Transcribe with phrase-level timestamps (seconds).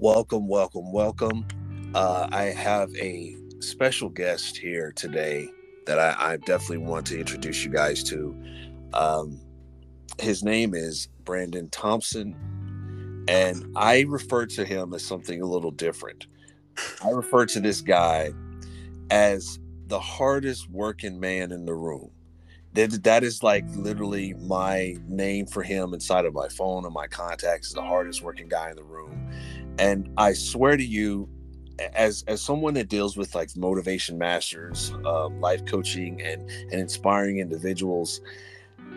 [0.00, 1.44] Welcome, welcome, welcome.
[1.92, 5.48] Uh, I have a special guest here today
[5.86, 8.32] that I, I, definitely want to introduce you guys to.
[8.92, 9.40] Um,
[10.20, 12.36] his name is Brandon Thompson,
[13.26, 16.28] and I refer to him as something a little different.
[17.04, 18.30] I refer to this guy
[19.10, 19.58] as
[19.88, 22.12] the hardest working man in the room.
[22.74, 27.08] That, that is like literally my name for him inside of my phone and my
[27.08, 29.28] contacts is the hardest working guy in the room.
[29.78, 31.28] And I swear to you,
[31.94, 37.38] as as someone that deals with like motivation masters, um, life coaching, and and inspiring
[37.38, 38.20] individuals,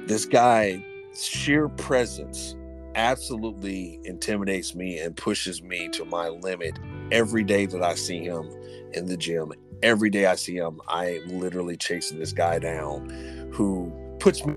[0.08, 2.56] this guy sheer presence
[2.96, 6.78] absolutely intimidates me and pushes me to my limit
[7.12, 8.50] every day that I see him
[8.94, 9.54] in the gym.
[9.84, 13.10] Every day I see him, I am literally chasing this guy down
[13.52, 14.56] who puts me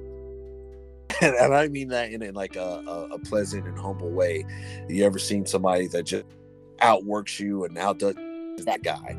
[1.21, 4.45] and, and I mean that in, in like a, a, a, pleasant and humble way.
[4.89, 6.25] You ever seen somebody that just
[6.81, 8.15] outworks you and outdoes
[8.59, 9.17] that guy?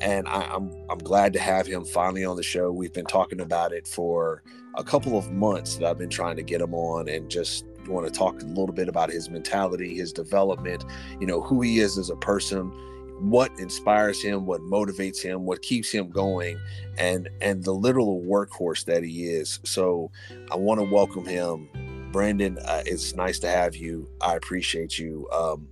[0.00, 2.70] And I, I'm I'm glad to have him finally on the show.
[2.70, 4.42] We've been talking about it for
[4.74, 8.06] a couple of months that I've been trying to get him on and just want
[8.06, 10.84] to talk a little bit about his mentality, his development,
[11.20, 12.72] you know, who he is as a person,
[13.20, 16.58] what inspires him, what motivates him, what keeps him going,
[16.98, 19.60] and and the literal workhorse that he is.
[19.64, 20.10] So
[20.50, 21.68] I want to welcome him,
[22.12, 22.58] Brandon.
[22.58, 24.08] Uh, it's nice to have you.
[24.20, 25.28] I appreciate you.
[25.32, 25.68] Um,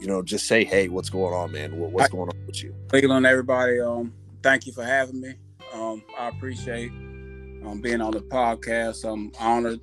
[0.00, 1.78] you know, just say, hey, what's going on, man?
[1.78, 2.74] What, what's going on with you?
[2.88, 3.80] Cleveland, everybody.
[3.80, 5.34] Um, thank you for having me.
[5.72, 9.10] Um, I appreciate um, being on the podcast.
[9.10, 9.80] I'm honored,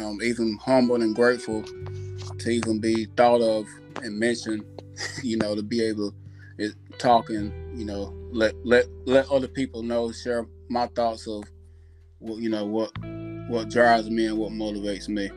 [0.00, 3.66] um, even humbled and grateful to even be thought of
[4.02, 4.64] and mentioned.
[5.22, 6.12] You know, to be able
[6.58, 11.44] to talk and you know let let let other people know, share my thoughts of
[12.18, 12.92] what you know what
[13.48, 15.30] what drives me and what motivates me.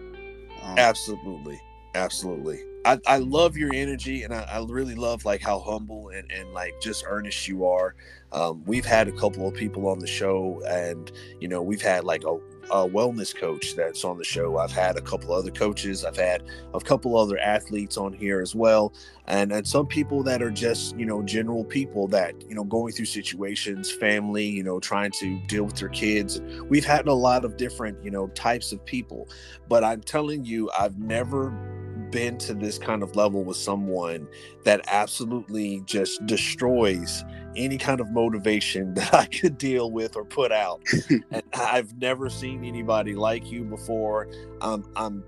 [0.63, 1.59] Um, absolutely,
[1.95, 2.61] absolutely.
[2.83, 6.51] I, I love your energy and I, I really love like how humble and, and
[6.51, 7.95] like just earnest you are.
[8.31, 12.03] Um, we've had a couple of people on the show and you know we've had
[12.03, 12.39] like a,
[12.71, 14.57] a wellness coach that's on the show.
[14.57, 16.05] I've had a couple other coaches.
[16.05, 16.43] I've had
[16.73, 18.93] a couple other athletes on here as well.
[19.27, 22.93] And and some people that are just you know general people that you know going
[22.93, 26.41] through situations family you know trying to deal with their kids.
[26.69, 29.29] We've had a lot of different you know types of people.
[29.69, 31.49] But i'm telling you i've never
[32.11, 34.27] been to this kind of level with someone
[34.65, 37.23] that absolutely just destroys
[37.55, 40.81] any kind of motivation that I could deal with or put out.
[41.31, 44.27] and I've never seen anybody like you before.
[44.61, 45.23] Um, I'm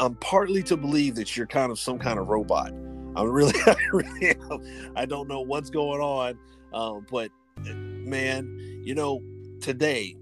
[0.00, 2.72] I'm partly to believe that you're kind of some kind of robot.
[3.16, 4.92] I'm really, I really am.
[4.94, 6.38] I don't know what's going on,
[6.72, 7.30] um, but
[7.64, 9.22] man, you know,
[9.60, 10.16] today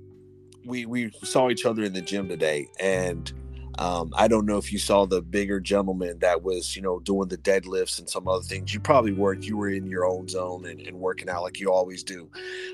[0.64, 3.32] we we saw each other in the gym today, and
[3.78, 7.28] um, I don't know if you saw the bigger gentleman that was, you know, doing
[7.28, 8.72] the deadlifts and some other things.
[8.72, 9.44] You probably weren't.
[9.44, 12.30] You were in your own zone and, and working out like you always do.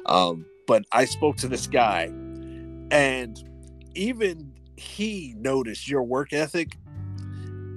[0.06, 2.04] Um, but I spoke to this guy,
[2.90, 3.42] and
[3.94, 6.76] even he noticed your work ethic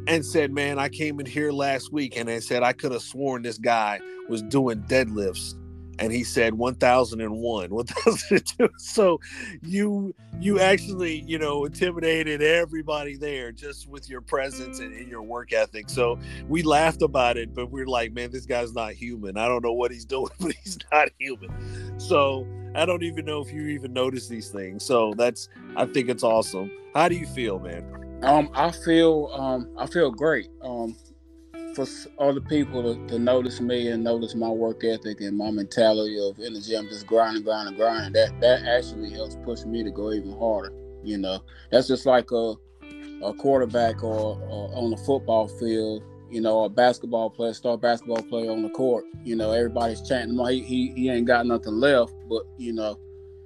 [0.08, 3.02] and said, Man, I came in here last week and I said I could have
[3.02, 4.00] sworn this guy
[4.30, 5.56] was doing deadlifts
[6.00, 9.20] and he said 1001 1002 so
[9.62, 15.22] you you actually you know intimidated everybody there just with your presence and, and, your
[15.22, 15.90] work ethic.
[15.90, 19.38] So we laughed about it but we're like man this guy's not human.
[19.38, 22.00] I don't know what he's doing but he's not human.
[22.00, 24.84] So i don't even know if you even notice these things.
[24.84, 26.72] So that's i think it's awesome.
[26.94, 28.20] How do you feel man?
[28.24, 30.50] Um i feel um i feel great.
[30.62, 30.96] Um
[31.76, 31.86] for
[32.20, 36.40] other people to, to, notice me and notice my work ethic and my mentality of
[36.40, 40.14] in the gym just grinding, grinding, grinding, that that actually helps push me to go
[40.14, 40.72] even harder.
[41.04, 41.40] You know,
[41.72, 42.56] that's just like a
[43.24, 46.04] a quarterback or, or on the football field.
[46.32, 49.06] You know, a basketball player, star basketball player on the court.
[49.24, 50.38] You know, everybody's chanting.
[50.48, 52.98] He, he he ain't got nothing left, but you know,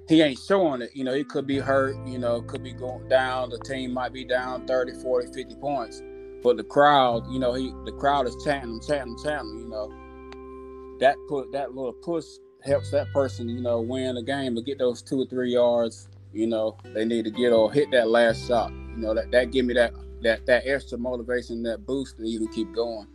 [0.08, 0.90] he ain't showing it.
[0.94, 1.96] You know, he could be hurt.
[2.06, 3.50] You know, could be going down.
[3.50, 6.02] The team might be down 30, 40, 50 points
[6.42, 9.58] but the crowd, you know, he the crowd is chanting, chanting, chanting.
[9.58, 12.24] You know, that put that little push
[12.64, 16.08] helps that person, you know, win the game to get those two or three yards.
[16.32, 18.70] You know, they need to get or hit that last shot.
[18.70, 19.92] You know, that that give me that
[20.22, 23.06] that that extra motivation, that boost to even keep going.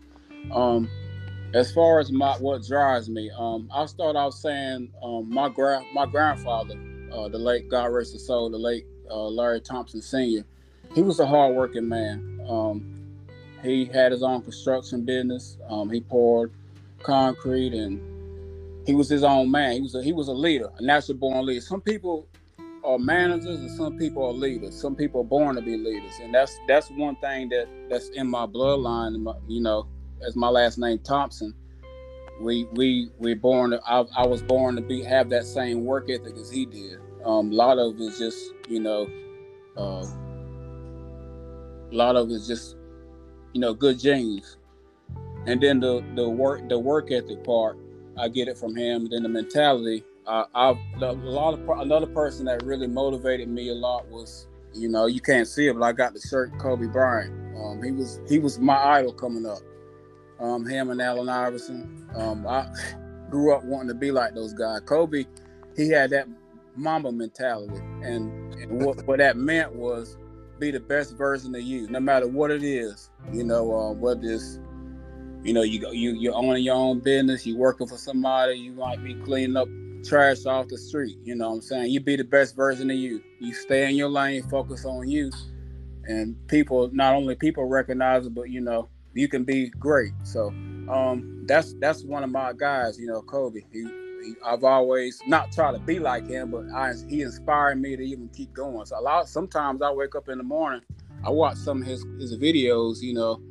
[0.51, 0.89] Um,
[1.53, 5.85] as far as my what drives me, um, I'll start off saying um, my gra-
[5.93, 6.75] my grandfather,
[7.11, 10.43] uh, the late God rest his soul, the late uh, Larry Thompson Sr.
[10.93, 12.41] He was a hardworking man.
[12.47, 12.94] Um,
[13.65, 15.57] he had his own construction business.
[15.69, 16.53] Um, he poured
[17.03, 18.01] concrete, and
[18.85, 19.73] he was his own man.
[19.73, 21.61] He was a, he was a leader, a natural born leader.
[21.61, 22.27] Some people
[22.83, 24.79] are managers, and some people are leaders.
[24.79, 28.27] Some people are born to be leaders, and that's that's one thing that that's in
[28.27, 29.15] my bloodline.
[29.47, 29.87] You know,
[30.25, 31.53] as my last name Thompson,
[32.41, 33.73] we we we born.
[33.85, 36.99] I, I was born to be have that same work ethic as he did.
[37.25, 39.09] Um, a lot of it is just you know,
[39.77, 40.05] uh,
[41.91, 42.74] a lot of it is just
[43.55, 44.57] you know good genes,
[45.47, 47.77] and then the the work the work ethic part,
[48.17, 49.07] I get it from him.
[49.09, 53.73] Then the mentality, uh, I a lot of another person that really motivated me a
[53.73, 57.33] lot was you know you can't see it, but I got the shirt Kobe Bryant.
[57.57, 59.59] Um, he was he was my idol coming up.
[60.41, 62.09] Um, him and Allen Iverson.
[62.13, 62.67] Um, I
[63.29, 64.81] grew up wanting to be like those guys.
[64.81, 65.23] Kobe,
[65.77, 66.27] he had that
[66.75, 70.17] Mamba mentality, and, and what, what that meant was
[70.59, 73.09] be the best version of you, no matter what it is.
[73.31, 74.59] You know, uh, whether it's
[75.43, 79.03] you know you you you're owning your own business, you're working for somebody, you might
[79.03, 79.67] be cleaning up
[80.05, 81.17] trash off the street.
[81.23, 81.91] You know what I'm saying?
[81.91, 83.21] You be the best version of you.
[83.39, 85.31] You stay in your lane, focus on you.
[86.05, 90.13] And people not only people recognize it, but you know, you can be great.
[90.23, 90.49] So
[90.89, 93.61] um that's that's one of my guys, you know, Kobe.
[93.71, 93.87] He,
[94.43, 98.29] I've always not tried to be like him, but I he inspired me to even
[98.29, 98.85] keep going.
[98.85, 100.81] So a lot sometimes I wake up in the morning,
[101.23, 103.41] I watch some of his his videos, you know,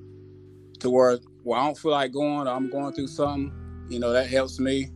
[0.81, 3.53] to where well I don't feel like going, I'm going through something,
[3.89, 4.91] you know, that helps me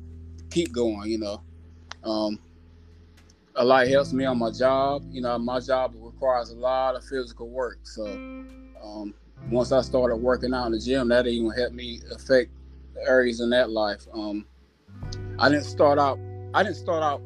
[0.51, 1.43] keep going, you know.
[2.05, 2.39] Um,
[3.57, 5.03] a lot helps me on my job.
[5.11, 7.81] You know, my job requires a lot of physical work.
[7.83, 9.15] So um,
[9.51, 12.53] once I started working out in the gym, that even helped me affect
[13.07, 14.07] areas in that life.
[14.15, 14.47] Um,
[15.39, 16.19] I didn't start out.
[16.55, 17.23] I didn't start out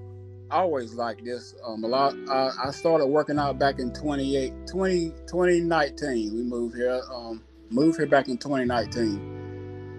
[0.51, 1.55] always like this.
[1.65, 2.15] Um, a lot.
[2.29, 6.35] I, I started working out back in 28, 20, 2019.
[6.35, 7.01] We moved here.
[7.13, 9.43] Um, moved here back in 2019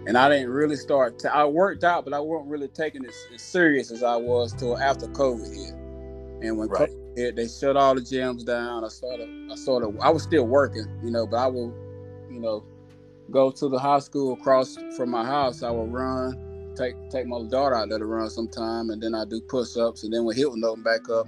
[0.06, 1.20] and I didn't really start.
[1.20, 4.54] To, I worked out, but I wasn't really taking it as serious as I was
[4.54, 5.74] till after COVID hit.
[6.46, 6.90] And when right.
[6.90, 8.84] COVID hit, they shut all the gyms down.
[8.84, 9.30] I started.
[9.52, 9.98] I started.
[10.02, 11.74] I was still working, you know, but I would,
[12.30, 12.66] you know,
[13.32, 15.64] go to the high school across from my house.
[15.64, 19.26] I would run, take take my daughter out there to run sometime, and then I
[19.26, 20.04] do push ups.
[20.04, 21.28] And then when Hilton opened back up,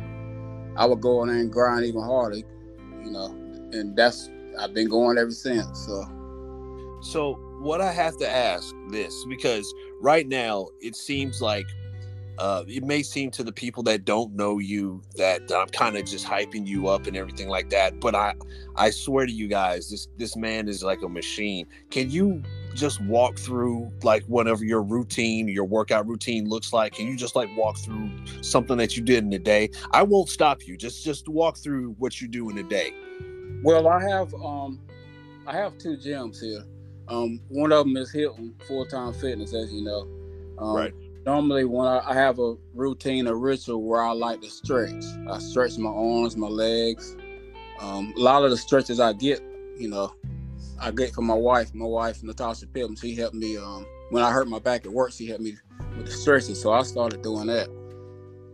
[0.78, 3.28] I would go in there and grind even harder, you know.
[3.72, 5.86] And that's I've been going ever since.
[5.86, 6.06] So.
[7.02, 9.72] So what I have to ask this because
[10.02, 11.68] right now it seems like
[12.38, 16.06] uh, it may seem to the people that don't know you that I'm kind of
[16.06, 18.00] just hyping you up and everything like that.
[18.00, 18.34] But I,
[18.76, 21.66] I swear to you guys, this this man is like a machine.
[21.92, 22.44] Can you
[22.76, 26.94] just walk through like whatever your routine, your workout routine looks like?
[26.94, 28.10] Can you just like walk through
[28.42, 29.70] something that you did in a day?
[29.92, 30.78] I won't stop you.
[30.78, 32.94] Just just walk through what you do in a day.
[33.64, 34.80] Well, I have um,
[35.48, 36.64] I have two gyms here.
[37.08, 40.08] Um, one of them is Hilton Full Time Fitness, as you know.
[40.58, 40.94] Um, right.
[41.26, 45.40] Normally, when I, I, have a routine, a ritual where I like to stretch, I
[45.40, 47.16] stretch my arms, my legs.
[47.80, 49.42] Um, a lot of the stretches I get,
[49.76, 50.14] you know,
[50.80, 51.74] I get from my wife.
[51.74, 53.58] My wife, Natasha Pilgrim, she helped me.
[53.58, 55.56] Um, when I hurt my back at work, she helped me
[55.98, 57.70] with the stretches, so I started doing that.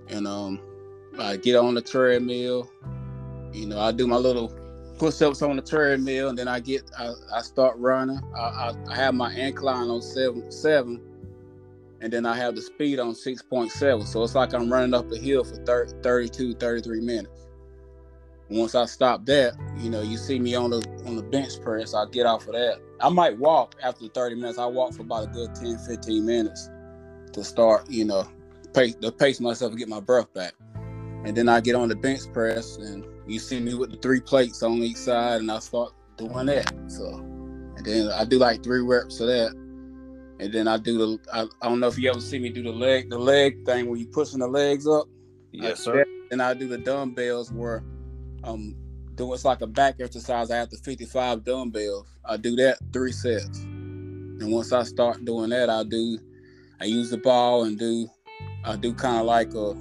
[0.10, 0.60] And um,
[1.20, 2.72] I get on the treadmill.
[3.54, 4.50] You know, I do my little
[4.98, 8.22] push-ups on the treadmill, and then I get I, I start running.
[8.36, 11.02] I, I, I, have my incline on seven seven,
[12.02, 14.06] and then I have the speed on six point seven.
[14.06, 17.48] So it's like I'm running up a hill for 30, 32, 33 minutes.
[18.52, 21.94] Once I stop that, you know, you see me on the on the bench press.
[21.94, 22.82] I get off of that.
[23.00, 24.58] I might walk after 30 minutes.
[24.58, 26.70] I walk for about a good 10, 15 minutes
[27.32, 28.28] to start, you know,
[28.74, 30.54] pace to pace myself and get my breath back.
[31.24, 34.20] And then I get on the bench press and you see me with the three
[34.20, 36.74] plates on each side, and I start doing that.
[36.88, 37.08] So,
[37.78, 39.54] and then I do like three reps of that,
[40.40, 41.20] and then I do the.
[41.34, 43.88] I, I don't know if you ever see me do the leg, the leg thing
[43.88, 45.08] where you pushing the legs up.
[45.52, 46.06] Yes, sir.
[46.32, 47.84] And I do the dumbbells where
[48.44, 48.76] um
[49.16, 50.52] do it's like a back exercise.
[50.52, 52.08] I have the 55 dumbbells.
[52.26, 56.18] I do that three sets, and once I start doing that, I do.
[56.80, 58.08] I use the ball and do.
[58.64, 59.76] I do kind of like a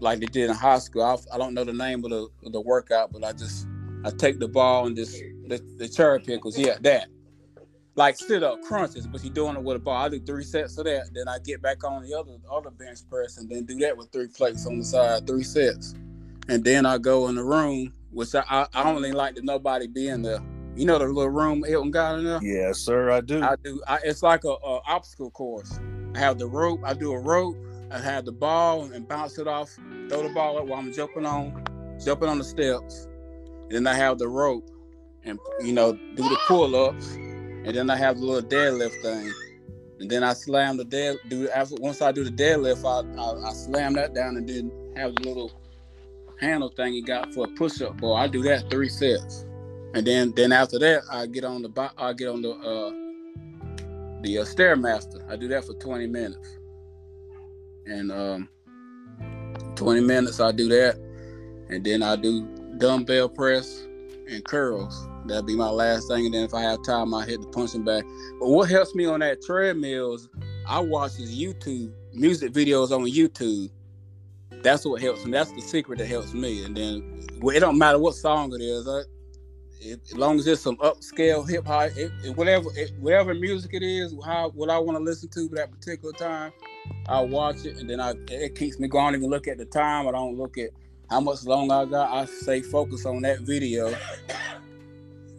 [0.00, 1.02] like they did in high school.
[1.02, 3.66] I, I don't know the name of the of the workout, but I just
[4.04, 5.14] I take the ball and just
[5.48, 6.58] the, the cherry pickles.
[6.58, 7.08] Yeah, that.
[7.94, 9.96] Like sit up crunches, but you're doing it with a ball.
[9.96, 11.08] I do three sets of that.
[11.14, 14.12] Then I get back on the other other bench press and then do that with
[14.12, 15.94] three plates on the side, three sets.
[16.48, 19.86] And then I go in the room, which I I, I even like to nobody
[19.86, 20.40] be in there.
[20.74, 22.40] You know the little room Hilton got in there?
[22.42, 23.42] Yes, sir, I do.
[23.42, 23.82] I do.
[23.88, 25.80] I, it's like a, a obstacle course.
[26.14, 26.80] I have the rope.
[26.84, 27.56] I do a rope
[27.90, 29.70] I have the ball and bounce it off,
[30.08, 31.64] throw the ball up while I'm jumping on,
[32.04, 33.06] jumping on the steps.
[33.70, 34.68] Then I have the rope
[35.24, 39.32] and you know do the pull ups, and then I have the little deadlift thing.
[40.00, 41.16] And then I slam the dead.
[41.28, 44.72] Do after once I do the deadlift, I, I, I slam that down and then
[44.96, 45.52] have the little
[46.40, 48.16] handle thing he got for a push up ball.
[48.16, 49.44] I do that three sets,
[49.94, 53.06] and then then after that I get on the I get on the uh
[54.22, 55.28] the uh, stairmaster.
[55.30, 56.58] I do that for 20 minutes,
[57.86, 58.48] and um,
[59.76, 60.96] 20 minutes I do that,
[61.68, 62.44] and then I do
[62.78, 63.86] dumbbell press
[64.28, 65.06] and curls.
[65.26, 67.84] That'll be my last thing, and then if I have time, I hit the punching
[67.84, 68.04] bag.
[68.38, 70.28] But what helps me on that treadmill is
[70.66, 73.70] I watch his YouTube music videos on YouTube.
[74.62, 75.32] That's what helps me.
[75.32, 76.64] That's the secret that helps me.
[76.64, 78.88] And then well, it don't matter what song it is.
[78.88, 79.02] I,
[79.80, 81.90] it, as long as it's some upscale hip hop,
[82.34, 85.70] whatever it, whatever music it is, how what I want to listen to at that
[85.70, 86.52] particular time,
[87.08, 89.14] I watch it, and then I it keeps me going.
[89.14, 90.08] Even look at the time.
[90.08, 90.70] I don't look at
[91.10, 92.10] how much long I got.
[92.10, 93.94] I stay focused on that video,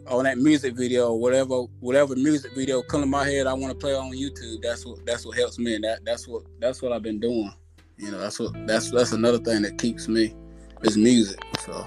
[0.06, 3.46] on that music video, whatever whatever music video come in my head.
[3.46, 4.62] I want to play on YouTube.
[4.62, 7.52] That's what that's what helps me, and that that's what that's what I've been doing.
[7.98, 10.34] You know, that's what that's that's another thing that keeps me
[10.82, 11.40] is music.
[11.60, 11.86] So.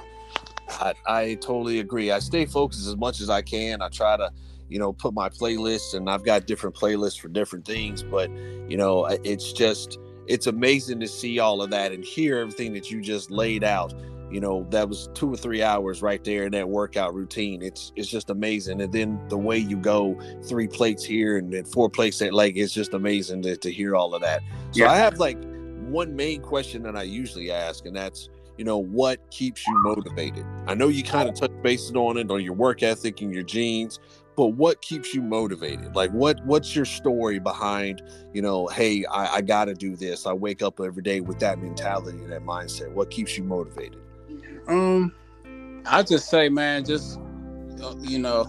[0.80, 2.12] I, I totally agree.
[2.12, 3.82] I stay focused as much as I can.
[3.82, 4.32] I try to,
[4.70, 8.03] you know, put my playlists, and I've got different playlists for different things.
[8.03, 12.74] But you know, it's just it's amazing to see all of that and hear everything
[12.74, 13.94] that you just laid out.
[14.32, 17.62] You know, that was two or three hours right there in that workout routine.
[17.62, 18.82] It's it's just amazing.
[18.82, 22.58] And then the way you go three plates here and then four plates at leg,
[22.58, 24.41] it's just amazing to, to hear all of that.
[24.72, 24.91] So yeah.
[24.91, 25.38] I have like
[25.91, 30.45] one main question that I usually ask, and that's you know, what keeps you motivated?
[30.67, 33.41] I know you kind of touch bases on it, on your work ethic and your
[33.41, 34.00] genes,
[34.36, 35.95] but what keeps you motivated?
[35.95, 38.01] Like, what what's your story behind,
[38.33, 40.25] you know, hey, I, I got to do this.
[40.25, 42.91] I wake up every day with that mentality, that mindset.
[42.91, 44.00] What keeps you motivated?
[44.67, 45.12] Um,
[45.86, 47.19] I just say, man, just
[47.81, 48.48] uh, you know,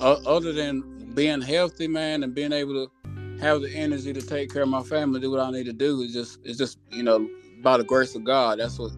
[0.00, 2.93] other than being healthy, man, and being able to
[3.40, 6.02] have the energy to take care of my family, do what I need to do
[6.02, 7.28] is just it's just you know
[7.62, 8.58] by the grace of God.
[8.58, 8.92] That's what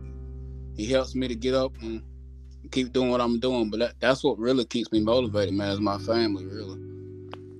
[0.76, 2.02] he helps me to get up and
[2.70, 3.70] keep doing what I'm doing.
[3.70, 5.70] But that, that's what really keeps me motivated, man.
[5.72, 6.95] Is my family, really.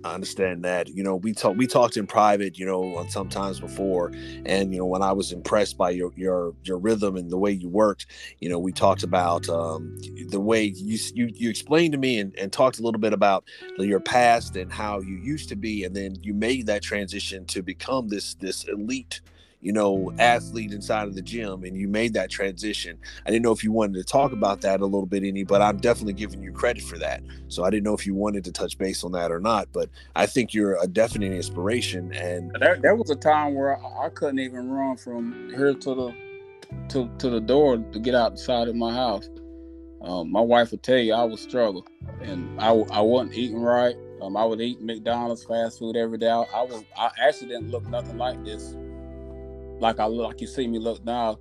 [0.06, 0.88] I understand that.
[0.88, 4.12] You know, we talked we talked in private, you know, on sometimes before,
[4.44, 7.50] and you know, when I was impressed by your your your rhythm and the way
[7.50, 8.06] you worked,
[8.40, 9.98] you know, we talked about um,
[10.28, 13.44] the way you you you explained to me and, and talked a little bit about
[13.78, 17.62] your past and how you used to be, and then you made that transition to
[17.62, 19.20] become this this elite
[19.66, 22.96] you know, athlete inside of the gym and you made that transition.
[23.26, 25.60] I didn't know if you wanted to talk about that a little bit, any, but
[25.60, 27.20] I'm definitely giving you credit for that.
[27.48, 29.90] So I didn't know if you wanted to touch base on that or not, but
[30.14, 32.12] I think you're a definite inspiration.
[32.12, 35.94] And there, there was a time where I, I couldn't even run from here to
[35.96, 36.14] the
[36.90, 39.28] to, to the door to get outside of my house.
[40.00, 41.84] Um, my wife would tell you I would struggle,
[42.20, 43.96] and I, I wasn't eating right.
[44.22, 46.30] Um, I would eat McDonald's fast food every day.
[46.30, 48.76] I, I was I actually didn't look nothing like this
[49.80, 51.38] like I look, like you see me look now,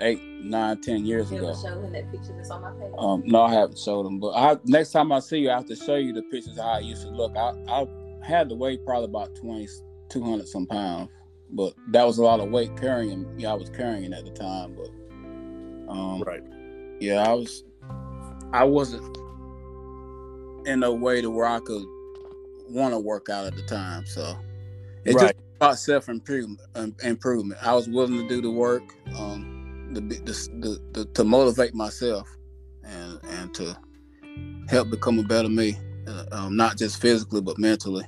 [0.00, 1.54] eight, nine, ten years ago.
[1.54, 2.92] Show him that picture that's on my page.
[2.98, 5.66] Um, no, I haven't showed him, but I next time I see you, I have
[5.66, 7.36] to show you the pictures how I used to look.
[7.36, 7.86] I I
[8.22, 9.68] had to weigh probably about 20,
[10.08, 11.10] 200 some pounds,
[11.50, 13.26] but that was a lot of weight carrying.
[13.38, 14.90] Yeah, I was carrying at the time, but
[15.92, 16.42] um, right.
[17.00, 17.64] Yeah, I was.
[18.52, 19.16] I wasn't
[20.66, 21.84] in a way to where I could
[22.68, 24.36] want to work out at the time, so
[25.04, 25.36] it right.
[25.36, 26.60] just about self improvement.
[26.74, 27.60] Um, improvement.
[27.62, 28.82] I was willing to do the work,
[29.16, 32.28] um, the, the, the, to motivate myself,
[32.84, 33.76] and and to
[34.68, 38.04] help become a better me, uh, um, not just physically but mentally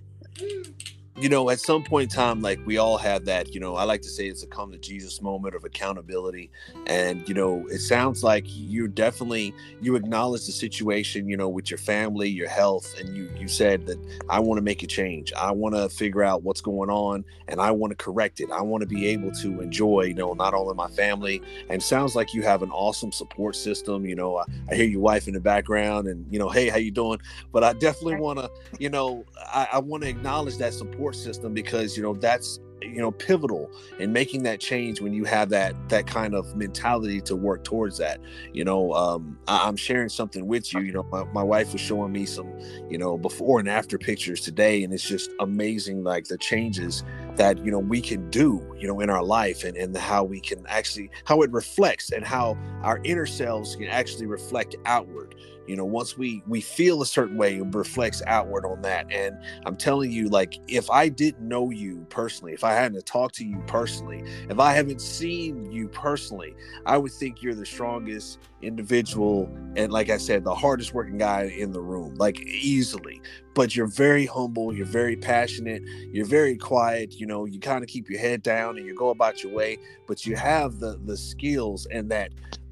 [1.21, 3.83] you know, at some point in time, like we all have that, you know, I
[3.83, 6.49] like to say it's a come to Jesus moment of accountability.
[6.87, 11.71] And, you know, it sounds like you definitely you acknowledge the situation, you know, with
[11.71, 13.99] your family, your health, and you you said that
[14.29, 15.33] I want to make a change.
[15.33, 18.51] I want to figure out what's going on and I want to correct it.
[18.53, 22.15] I want to be able to enjoy, you know, not only my family, and sounds
[22.15, 24.07] like you have an awesome support system.
[24.07, 26.77] You know, I, I hear your wife in the background and, you know, hey, how
[26.77, 27.19] you doing?
[27.53, 31.55] But I definitely want to, you know, I, I want to acknowledge that support system
[31.55, 35.75] because you know that's you know pivotal in making that change when you have that
[35.89, 38.21] that kind of mentality to work towards that.
[38.53, 40.81] You know um, I, am sharing something with you.
[40.81, 42.53] You know my, my wife was showing me some
[42.89, 47.05] you know before and after pictures today and it's just amazing like the changes
[47.37, 50.41] that you know we can do you know in our life and and how we
[50.41, 55.28] can actually how it reflects and how our inner selves can actually reflect outward
[55.69, 59.07] you know once we we feel a certain way it reflects outward on that.
[59.13, 63.35] And i'm telling you like if i didn't know you personally if i hadn't talked
[63.37, 66.55] to you personally if i haven't seen you personally
[66.87, 71.45] i would think you're the strongest individual and like i said the hardest working guy
[71.59, 73.21] in the room like easily.
[73.55, 75.83] But you're very humble you're very passionate
[76.13, 79.09] you're very quiet you know you kind of keep your head down and you go
[79.11, 82.31] about your way but you have the the skills and that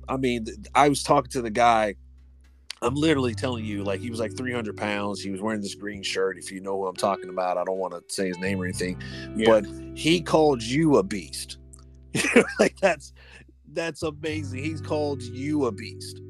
[0.09, 1.97] i mean i was talking to the guy
[2.83, 5.23] I'm literally telling you, like he was like 300 pounds.
[5.23, 6.39] He was wearing this green shirt.
[6.39, 8.65] If you know who I'm talking about, I don't want to say his name or
[8.65, 9.01] anything,
[9.35, 9.47] Yeah.
[9.61, 11.59] but he called you a beast.
[12.59, 13.13] like that's
[13.73, 14.63] that's amazing.
[14.63, 16.21] He's called you a beast.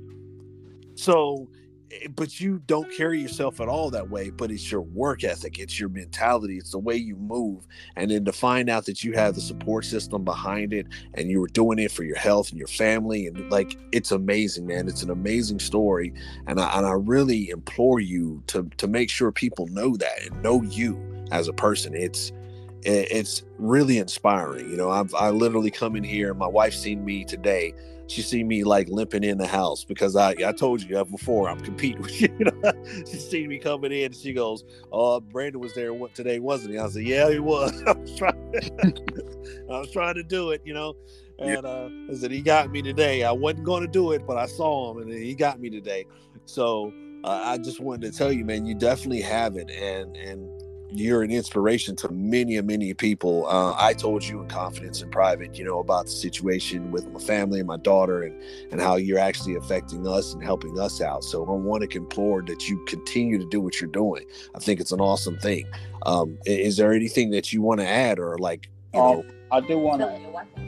[0.94, 1.48] So,
[1.92, 4.30] Eh, but you don't carry yourself at all that way.
[4.30, 7.66] But it's your work ethic, it's your mentality, it's the way you move,
[7.96, 11.40] and then to find out that you have the support system behind it, and you
[11.40, 14.88] were doing it for your health and your family, and like it's amazing, man.
[14.88, 16.12] It's an amazing story,
[16.46, 20.42] and I and I really implore you to to make sure people know that and
[20.42, 21.00] know you
[21.32, 21.94] as a person.
[21.94, 22.32] It's
[22.84, 24.70] eh, it's really inspiring.
[24.70, 26.34] You know, I've I literally come in here.
[26.34, 27.74] My wife seen me today.
[28.08, 31.48] She see me like limping in the house because I I told you uh, before
[31.48, 32.28] I'm competing with you.
[32.38, 32.72] know?
[33.06, 36.74] she seen me coming in and she goes, "Oh, Brandon was there what today, wasn't
[36.74, 37.82] he?" I said, "Yeah, he was.
[37.86, 38.52] I was trying.
[39.70, 40.94] I was trying to do it, you know."
[41.38, 43.22] And uh, I said he got me today.
[43.22, 46.06] I wasn't going to do it, but I saw him and he got me today.
[46.46, 46.92] So
[47.24, 50.55] uh, I just wanted to tell you, man, you definitely have it, and and
[50.98, 53.46] you're an inspiration to many and many people.
[53.46, 57.20] Uh, I told you in confidence in private, you know, about the situation with my
[57.20, 58.34] family and my daughter, and
[58.70, 61.24] and how you're actually affecting us and helping us out.
[61.24, 64.24] So I want to implore that you continue to do what you're doing.
[64.54, 65.66] I think it's an awesome thing.
[66.04, 69.24] Um, is there anything that you want to add, or like, you Um, know?
[69.50, 70.65] I do want to.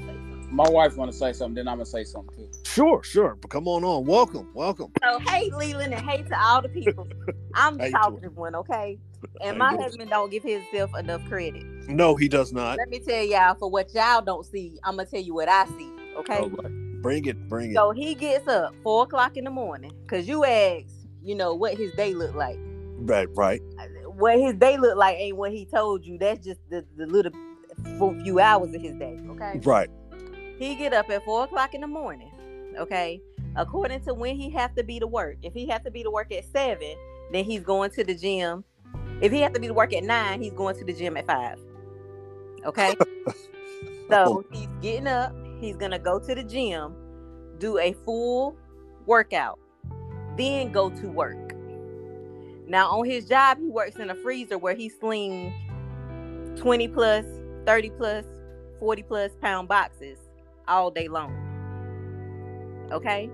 [0.50, 2.49] My wife want to say something, then I'm gonna say something too.
[2.64, 3.37] Sure, sure.
[3.40, 4.07] But come on on.
[4.07, 4.93] Welcome, welcome.
[5.02, 7.07] So hey Lealand and hey to all the people.
[7.55, 8.99] I'm How the talkative one, okay?
[9.43, 9.83] And my doing?
[9.83, 11.64] husband don't give himself enough credit.
[11.88, 12.78] No, he does not.
[12.78, 15.67] Let me tell y'all for what y'all don't see, I'm gonna tell you what I
[15.67, 16.38] see, okay?
[16.38, 16.73] All right.
[17.02, 17.75] Bring it, bring it.
[17.75, 21.75] So he gets up four o'clock in the morning because you asked, you know, what
[21.75, 22.59] his day looked like.
[23.00, 23.61] Right, right.
[24.07, 26.19] What his day looked like ain't what he told you.
[26.19, 27.33] That's just the, the little
[28.00, 29.61] f- few hours of his day, okay?
[29.62, 29.88] Right.
[30.59, 32.33] He get up at four o'clock in the morning,
[32.77, 33.23] okay?
[33.55, 35.37] According to when he have to be to work.
[35.43, 36.97] If he have to be to work at seven,
[37.32, 38.65] then he's going to the gym.
[39.21, 41.26] If he have to be to work at nine, he's going to the gym at
[41.26, 41.59] five.
[42.65, 42.95] Okay.
[44.11, 44.45] so oh.
[44.52, 45.32] he's getting up.
[45.61, 46.95] He's gonna go to the gym,
[47.59, 48.56] do a full
[49.06, 49.59] workout,
[50.37, 51.54] then go to work.
[52.69, 55.52] Now on his job, he works in a freezer where he sling
[56.56, 57.25] 20 plus,
[57.67, 58.25] 30 plus,
[58.78, 60.19] 40 plus pound boxes
[60.69, 61.35] all day long.
[62.93, 63.31] Okay?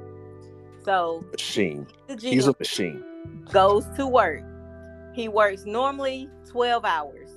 [0.85, 1.87] So Machine.
[2.21, 3.03] He's a machine.
[3.53, 4.43] goes to work.
[5.15, 7.31] He works normally 12 hours.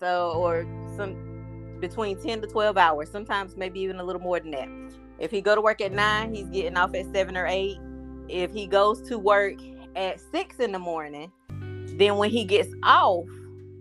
[0.00, 0.66] So or
[0.96, 4.68] some between 10 to 12 hours, sometimes maybe even a little more than that.
[5.18, 7.78] If he go to work at 9, he's getting off at 7 or 8.
[8.28, 9.54] If he goes to work
[9.96, 11.30] at 6 in the morning,
[11.98, 13.26] then when he gets off,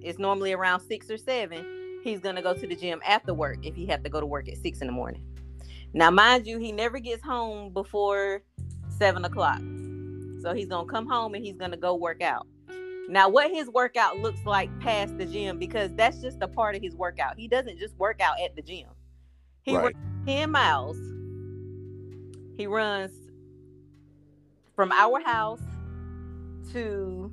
[0.01, 1.76] it's normally around 6 or 7,
[2.07, 4.25] he's going to go to the gym after work if he have to go to
[4.25, 5.21] work at 6 in the morning.
[5.93, 8.43] Now, mind you, he never gets home before
[8.97, 9.59] 7 o'clock.
[10.41, 12.47] So he's gonna come home and he's gonna go work out.
[13.09, 16.81] Now, what his workout looks like past the gym, because that's just a part of
[16.81, 17.37] his workout.
[17.37, 18.87] He doesn't just work out at the gym.
[19.63, 19.95] He Right.
[19.95, 20.97] runs 10 miles.
[22.57, 23.11] He runs
[24.75, 25.61] from our house
[26.73, 27.31] to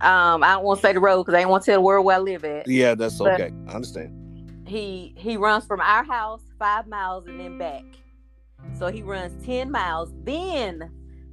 [0.00, 1.82] um, I don't want to say the road because I ain't want to tell the
[1.82, 2.68] world where I live at.
[2.68, 3.52] Yeah, that's But- okay.
[3.66, 4.14] I understand.
[4.66, 7.84] He he runs from our house five miles and then back.
[8.78, 10.90] So he runs 10 miles, then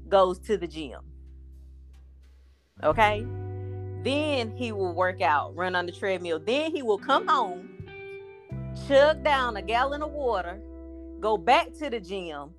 [0.07, 1.01] goes to the gym.
[2.83, 3.25] Okay?
[4.03, 6.39] Then he will work out, run on the treadmill.
[6.39, 7.69] Then he will come home,
[8.87, 10.59] chug down a gallon of water,
[11.19, 12.51] go back to the gym,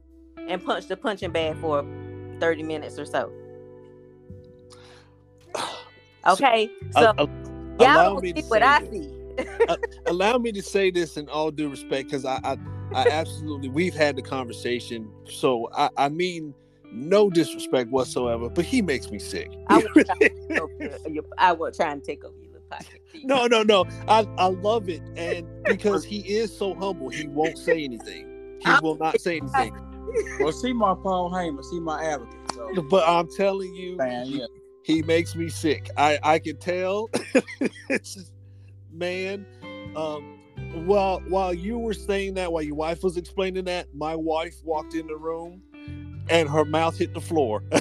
[0.48, 1.84] and punch the punching bag for
[2.40, 3.32] 30 minutes or so.
[6.28, 6.70] Okay?
[6.92, 7.26] So Uh, uh,
[7.80, 8.90] y'all allow don't me to see what say I this.
[8.90, 9.76] see.
[10.06, 12.56] allow me to say this in all due respect because I, I
[12.94, 16.54] i absolutely we've had the conversation so i i mean
[16.92, 20.72] no disrespect whatsoever but he makes me sick I will try to take over
[21.10, 23.00] your- I will try and take over your little pocket.
[23.24, 27.58] no no no i i love it and because he is so humble he won't
[27.58, 28.26] say anything
[28.60, 29.74] he will not say anything
[30.40, 32.38] Well, see my Paul Heyman, see my advocate.
[32.54, 34.46] So, but i'm telling you man, yeah.
[34.86, 35.90] He makes me sick.
[35.96, 37.10] I i can tell.
[37.90, 38.32] Just,
[38.92, 39.44] man
[39.94, 40.38] um
[40.86, 44.94] while while you were saying that while your wife was explaining that my wife walked
[44.94, 45.60] in the room
[46.30, 47.62] and her mouth hit the floor.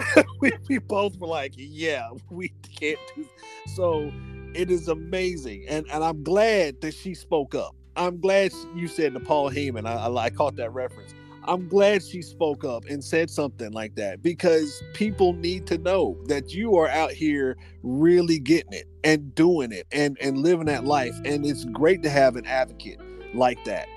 [0.41, 3.25] We, we both were like yeah we can't do
[3.67, 4.11] so
[4.53, 5.65] it is amazing.
[5.69, 7.75] And and i'm glad that she spoke up.
[7.95, 9.87] I'm glad you said to paul heyman.
[9.87, 11.13] I, I, I caught that reference
[11.47, 16.17] i'm glad she spoke up and said something like that because people need to know
[16.27, 20.85] that you are out here really getting it and doing it and and living that
[20.85, 21.15] life.
[21.23, 22.99] And it's great to have an advocate
[23.33, 23.87] like that.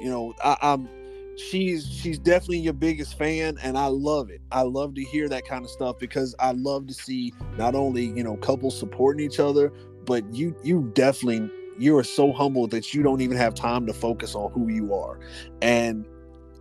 [0.00, 0.88] You know I, i'm
[1.36, 4.40] she's she's definitely your biggest fan and i love it.
[4.50, 8.06] I love to hear that kind of stuff because i love to see not only
[8.06, 9.72] you know couples supporting each other
[10.04, 13.92] but you you definitely you are so humble that you don't even have time to
[13.92, 15.18] focus on who you are.
[15.60, 16.06] And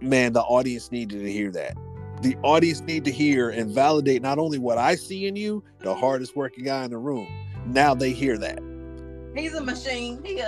[0.04, 1.76] man the audience needed to hear that
[2.22, 5.86] the audience need to hear and validate not only what i see in you the
[5.86, 6.00] mm-hmm.
[6.00, 7.28] hardest working guy in the room
[7.68, 8.60] now they hear that
[9.36, 10.24] He's a machine.
[10.24, 10.44] He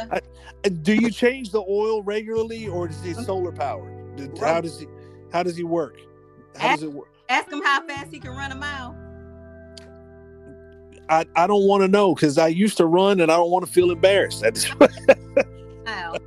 [0.84, 3.92] do you change the oil regularly or is it um, solar powered
[4.40, 4.86] how does he
[5.34, 5.98] how does he work
[6.56, 8.96] how does it work ask him how fast he can run a mile.
[11.08, 13.66] I, I don't want to know because I used to run and I don't want
[13.66, 14.44] to feel embarrassed.
[15.86, 16.18] Mile.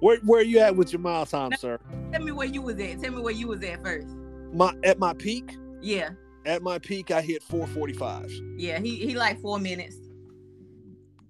[0.00, 1.78] where where are you at with your mile time, sir?
[2.12, 3.00] Tell me where you was at.
[3.00, 4.08] Tell me where you was at first.
[4.52, 6.10] My at my peak, Yeah.
[6.46, 8.30] at my peak, I hit 445.
[8.56, 8.78] Yeah.
[8.80, 9.96] He he like four minutes.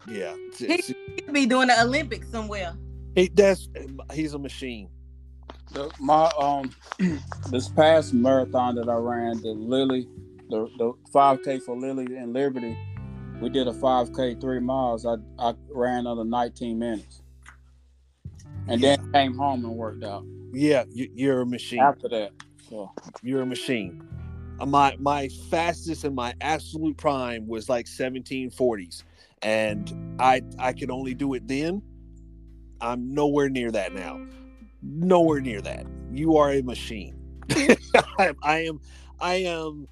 [0.09, 2.74] Yeah, He- He could be doing the Olympics somewhere.
[3.14, 3.68] he, that's
[4.12, 4.88] he's a machine.
[5.72, 6.70] The, my um
[7.50, 10.09] this past marathon that I ran, the Lily,
[10.48, 12.76] the the 5K for Lily and Liberty,
[13.42, 15.04] we did a 5K three miles.
[15.04, 17.20] I I ran under 19 minutes,
[18.68, 21.81] and then came home and worked out Yeah, you, you're a machine.
[21.81, 22.33] after that.
[22.70, 22.90] So
[23.22, 23.94] You're a machine.
[24.61, 29.04] Uh, My my fastest and my absolute prime was like 1740s,
[29.42, 31.83] and I I could only do it then.
[32.81, 34.20] I'm nowhere near that now.
[34.83, 35.87] Nowhere near that.
[36.12, 37.16] You are a machine.
[38.18, 38.81] I, I am
[39.20, 39.88] I am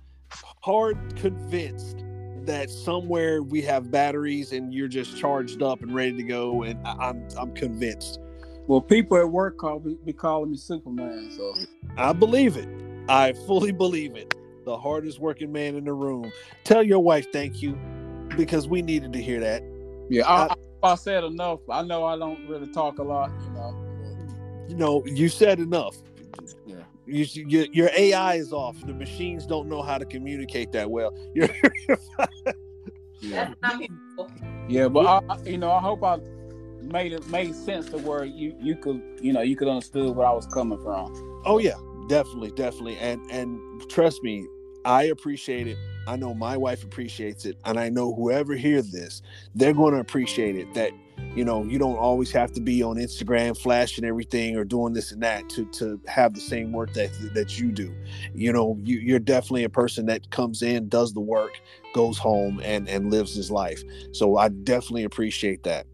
[0.63, 2.05] hard convinced
[2.45, 6.81] that somewhere we have batteries and you're just charged up and ready to go, and
[6.87, 8.21] I, I'm I'm convinced.
[8.67, 11.31] Well, people at work call me be calling me Superman.
[11.37, 11.55] So
[11.97, 12.69] I believe it.
[13.09, 14.35] I fully believe it.
[14.65, 16.31] The hardest working man in the room.
[16.65, 17.79] Tell your wife thank you
[18.37, 19.63] because we needed to hear that.
[20.11, 20.49] yeah, I,
[20.83, 21.61] I, I said enough.
[21.71, 23.83] I know I don't really talk a lot, you know.
[24.69, 25.97] You know, you said enough.
[26.37, 26.83] but, yeah.
[27.07, 28.85] You, your, your AI is off.
[28.85, 31.15] The machines don't know how to communicate that well.
[31.35, 31.49] You're,
[33.21, 33.45] Yeah.
[33.47, 34.29] That's what I'm here for.
[34.69, 36.19] Yeah, but I, I- you know, I hope I
[36.87, 40.27] made it made sense to where you you could you know you could understood where
[40.27, 41.13] I was coming from.
[41.45, 41.77] oh yeah,
[42.09, 42.97] definitely, definitely.
[42.99, 44.47] And and trust me,
[44.85, 45.79] I appreciate it.
[46.09, 49.23] I know my wife appreciates it, and I know whoever hears this,
[49.55, 50.73] they're going to appreciate it.
[50.75, 50.93] That
[51.35, 55.13] you know, you don't always have to be on Instagram flashing everything or doing this
[55.13, 57.95] and that to to have the same work that that you do.
[58.35, 61.61] You know, you, you're definitely a person that comes in, does the work,
[61.95, 63.83] goes home, and and lives his life.
[64.13, 65.87] So I definitely appreciate that.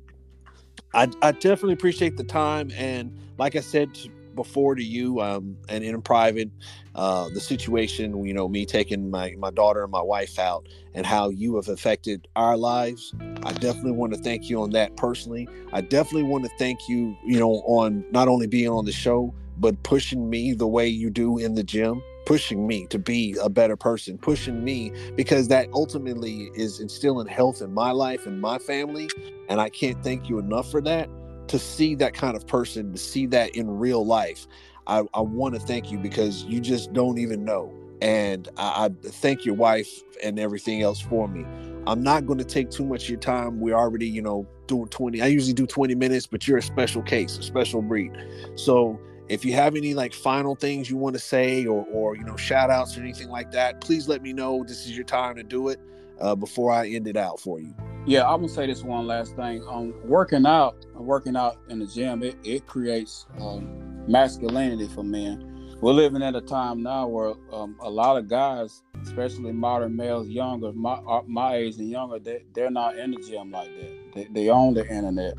[0.95, 3.99] I I definitely appreciate the time, and like I said
[4.35, 6.51] before to you, um, and in private,
[6.95, 11.07] uh, the situation, you know, me taking my my daughter and my wife out, and
[11.07, 13.15] how you have affected our lives.
[13.45, 15.49] I definitely want to thank you on that personally.
[15.73, 19.35] I definitely want to thank you, you know, on not only being on the show,
[19.59, 23.49] but pushing me the way you do in the gym, pushing me to be a
[23.49, 28.59] better person, pushing me because that ultimately is instilling health in my life and my
[28.59, 29.09] family.
[29.49, 31.09] And I can't thank you enough for that.
[31.49, 34.47] To see that kind of person, to see that in real life,
[34.87, 37.73] I, I want to thank you because you just don't even know.
[38.01, 41.45] And I, I thank your wife and everything else for me.
[41.87, 43.61] I'm not going to take too much of your time.
[43.61, 45.21] We're already, you know, doing 20.
[45.21, 48.13] I usually do 20 minutes, but you're a special case, a special breed.
[48.55, 48.99] So
[49.33, 52.37] if you have any like final things you want to say or, or you know,
[52.37, 54.63] shout outs or anything like that, please let me know.
[54.63, 55.81] This is your time to do it
[56.21, 57.75] uh, before I end it out for you.
[58.05, 59.65] Yeah, I'm gonna say this one last thing.
[59.67, 65.49] Um, working out, working out in the gym, it, it creates um, masculinity for men.
[65.81, 70.29] We're living at a time now where um, a lot of guys, especially modern males,
[70.29, 74.13] younger, my uh, my age and younger, they, they're not in the gym like that.
[74.15, 75.35] They, they own the internet,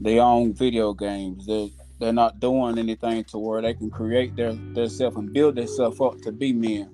[0.00, 1.46] they own video games.
[1.46, 6.00] They they're not doing anything to where they can create their self and build themselves
[6.00, 6.90] up to be men.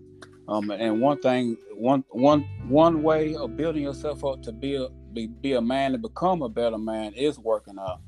[0.48, 4.88] Um, and one thing, one one one way of building yourself up to be a
[5.12, 8.00] be, be a man and become a better man is working out.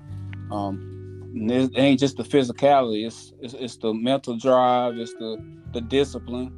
[0.50, 0.92] Um,
[1.34, 6.52] it ain't just the physicality; it's, it's it's the mental drive, it's the the discipline.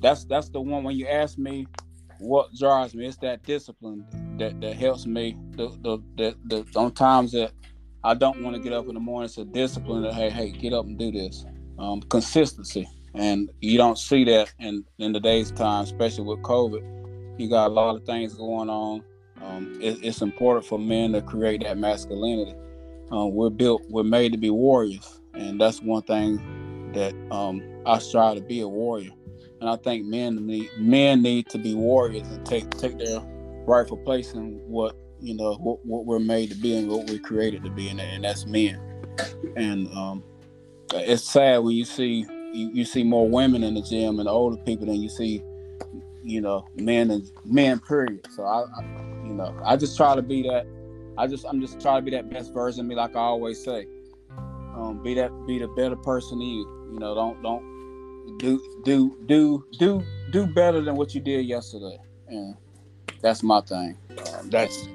[0.00, 0.84] That's that's the one.
[0.84, 1.66] When you ask me
[2.18, 4.04] what drives me, it's that discipline
[4.38, 5.36] that that helps me.
[5.52, 7.52] The the the, the on times that
[8.04, 10.50] I don't want to get up in the morning, it's a discipline that hey hey
[10.50, 11.44] get up and do this.
[11.78, 17.38] Um, consistency and you don't see that in in today's time, especially with COVID.
[17.38, 19.02] You got a lot of things going on.
[19.42, 22.54] Um, it, it's important for men to create that masculinity.
[23.10, 27.98] Um, we're built, we're made to be warriors, and that's one thing that um, I
[27.98, 29.10] strive to be a warrior.
[29.60, 33.20] And I think men need men need to be warriors and take take their
[33.66, 37.18] rightful place in what you know what, what we're made to be and what we're
[37.20, 38.80] created to be, and, and that's men.
[39.56, 40.24] And um,
[40.92, 44.56] it's sad when you see you, you see more women in the gym and older
[44.64, 45.42] people than you see,
[46.22, 47.78] you know, men and men.
[47.80, 48.26] Period.
[48.34, 48.82] So I, I,
[49.24, 50.66] you know, I just try to be that.
[51.16, 53.62] I just I'm just trying to be that best version of me, like I always
[53.62, 53.86] say.
[54.74, 56.90] Um, be that be the better person to you.
[56.92, 61.98] You know, don't don't do do do do do better than what you did yesterday.
[62.28, 62.56] And
[63.20, 63.96] that's my thing.
[64.10, 64.88] Um, That's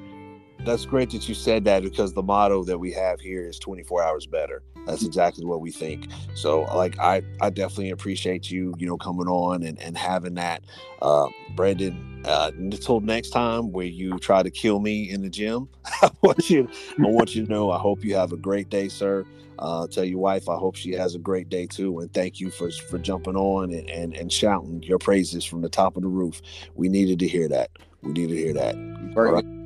[0.66, 4.04] that's great that you said that because the motto that we have here is 24
[4.04, 4.64] hours better.
[4.86, 6.08] That's exactly what we think.
[6.34, 10.64] So like I I definitely appreciate you, you know, coming on and, and having that.
[11.02, 15.70] Uh, Brandon, uh, until next time where you try to kill me in the gym,
[16.02, 18.88] I want you I want you to know I hope you have a great day,
[18.88, 19.26] sir.
[19.60, 22.50] Uh, tell your wife I hope she has a great day too, and thank you
[22.50, 26.10] for for jumping on and, and and shouting your praises from the top of the
[26.10, 26.42] roof.
[26.76, 27.72] We needed to hear that.
[28.02, 28.76] We needed to hear that.
[29.16, 29.57] Right.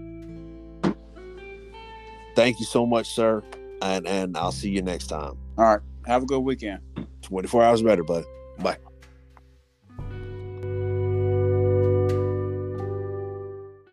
[2.36, 3.44] Thank you so much, sir,
[3.82, 5.38] and and I'll see you next time.
[5.58, 5.80] All right.
[6.06, 6.80] Have a good weekend.
[7.22, 8.26] 24 hours better, bud.
[8.60, 8.78] Bye.